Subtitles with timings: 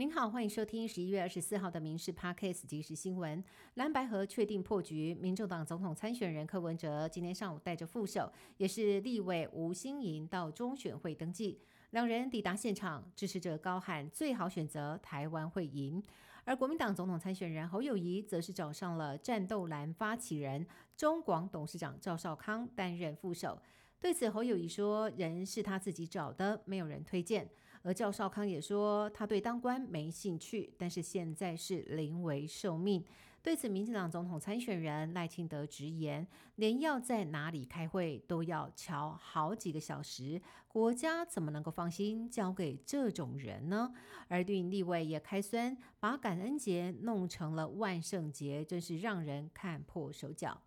[0.00, 3.38] 您好，欢迎收听十一月二十四号的《民事 Podcast 即时新闻》。
[3.74, 11.60] 蓝白河确定破局，民众党总统参选人柯文哲今天上午带着副手，也是立委吴新颖到中选会登记。
[11.90, 16.02] 两人抵达现场，支持者高喊“最好选择台湾会赢”。
[16.44, 23.60] 而国民党总统参选人侯友谊则是找上了战斗蓝发起人中广董事长赵少康担任副手。
[24.00, 27.46] 对此，侯友谊说：“人是他自己找的，没有人推荐。”
[27.82, 33.04] 而赵少康也说：“他对当官没兴趣，但是现在是临危受命。”
[33.42, 43.94] 对此，民进党总统参选人赖清德直言：“连要在哪里开会都要瞧好几个小时，国家怎么能够放心交给这种人呢？”
[44.28, 50.60] 而对立委也开酸，把感恩节弄成了万圣节，真是让人看破手脚。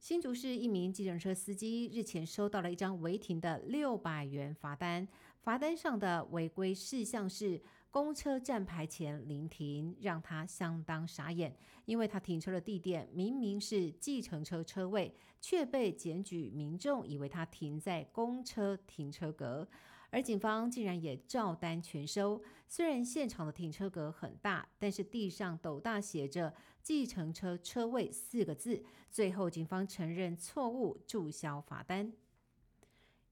[0.00, 5.06] 新竹市一名计程车司机日前收到了一张违停的六百元罚单，
[5.42, 7.60] 罚单上的违规事项是
[7.90, 11.52] 公车站牌前临停，让他相当傻眼，
[11.84, 19.68] 因为他停车的地点明明是计程车车位，却被检举民众以为他停在公车停车格。
[20.10, 28.84] 而警方竟然也照单全收，虽然现场的停车格很大，但是地上斗大写着“计程车车位”四个字。
[29.10, 32.12] 最后，警方承认错误，注销罚单。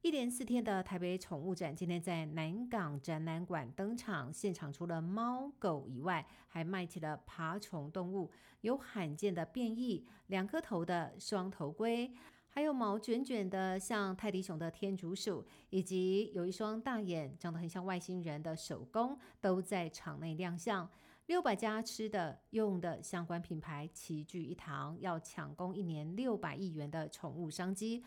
[0.02, 8.30] 一连四天的台北宠物展今天在南港展览馆登场，现场除了猫狗以外，还卖起了爬虫动物，
[8.62, 12.10] 有罕见的变异两颗头的双头龟。
[12.48, 20.88] 还有毛卷卷的像泰迪熊的天竺鼠，以及有一双大眼、长得很像外星人的手工，都在场内亮相。
[21.26, 28.02] 六百家吃的用的相关品牌齐聚一堂，要抢攻一年六百亿元的宠物商机。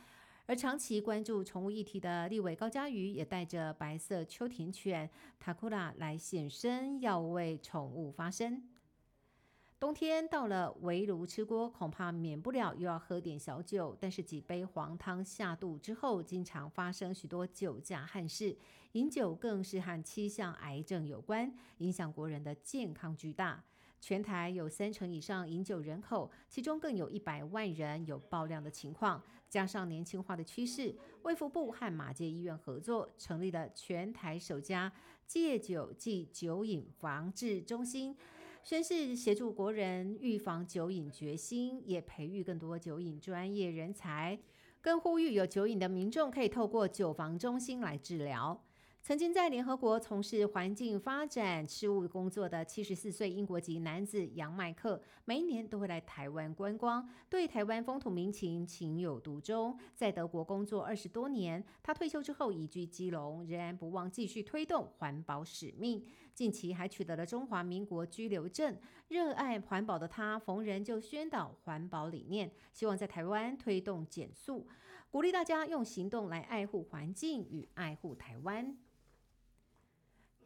[0.45, 8.61] 而长期关注宠物议题的立委高嘉瑜，也带着白色秋田犬塔库拉来现身，要为宠物发声。
[9.79, 13.97] 冬天到了，围炉吃锅恐怕免不了又要喝点小酒。
[13.99, 18.57] 但是几杯黄汤下肚之后，经常发生许多酒驾憾事。
[18.93, 23.63] 饮酒更是和七项癌症有关，影响国人的健康巨大。
[24.03, 29.23] 全台有三成以上饮酒人口，其中更有一百万人有爆量的情况。
[29.49, 34.91] 加上年轻化的趋势，卫福部和马街医院合作，成立了全台首家
[35.25, 38.13] 戒酒暨酒瘾防治中心，
[38.61, 44.37] 宣誓协助国人预防酒瘾决心，也培育更多酒瘾专业人才，
[44.81, 48.61] 更呼吁有酒瘾的民众可以透过酒防中心来治疗。
[49.05, 59.77] 曾经在联合国从事环境发展事务工作的七十四岁英国籍男子杨麦克，每一年都会来台湾观光，对台湾风土民情情有独钟。
[59.93, 66.01] 在德国工作二十多年，他退休之后移居基隆，仍然不忘继续推动环保使命。
[66.33, 68.73] 近期还取得了中华民国居留证。
[69.09, 74.65] 热爱环保的他，逢人就宣导环保理念，希望在台湾推动减速，
[75.11, 78.77] 鼓励大家用行动来爱护环境与爱护台湾。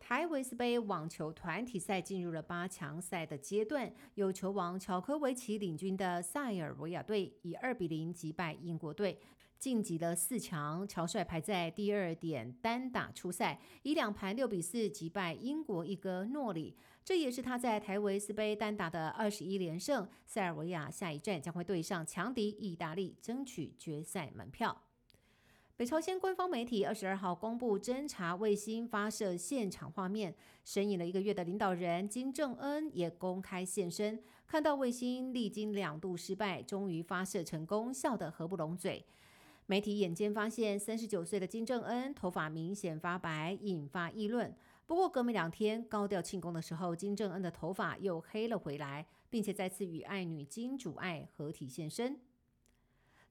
[0.08, 9.20] 台维斯杯网球团体赛进入了八强赛的阶段，有球王乔科维奇领军的塞尔维亚队以二比零击败英国队，
[9.60, 10.88] 晋级了四强。
[10.88, 20.08] 乔帅排在第二点单打出赛，以两盘六比四击败英国一哥诺里，这也是他在台维斯杯单打的二十一连胜。
[20.26, 24.84] 塞尔维亚下一站将会对上强敌意大利，争取决赛门票。
[25.78, 30.34] 北朝鲜官方媒体二十二号公布侦察卫星发射现场画面，
[30.66, 39.06] 神隐了一个月的领导人金正恩也公开现身，看到卫星历经两度失败，终于发射成功，笑得合不拢嘴。
[39.68, 44.52] 媒体眼尖发现，三十九岁的金正恩头发明显发白，引发议论。
[44.88, 52.20] 不过，隔没两天高调庆功的时候，金正恩的头发又黑了回来，并且再次与爱女金主爱合体现身。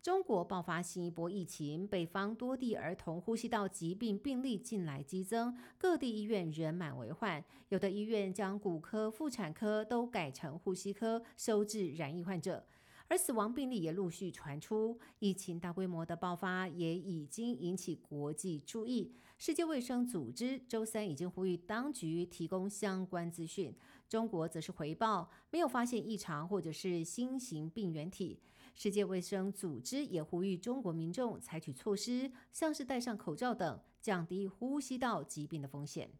[0.06, 12.64] 中国爆发新一波疫情，北方多地儿童呼吸道疾病病例近来激增，各地医院人满为患，有的医院将骨科、妇产科都改成呼吸科，收治染疫患者。
[13.08, 19.12] 而死亡病例也陆续传出，疫情大规模的爆发也已经引起国际注意。
[19.38, 23.74] 世界卫生组织周三已经呼吁当局提供相关资讯。
[24.08, 28.38] 中国则是回报没有发现异常或者是新型病原体。
[28.76, 36.10] 世界卫生组织也呼吁中国民众采取措施，像是戴上口罩等，降低呼吸道疾病的风险。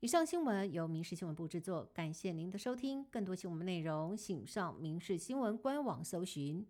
[0.00, 3.04] 以上新闻由民事新闻部制作，感谢您的收听。
[3.04, 6.66] 更多新闻内容，请上民事新闻官网搜寻。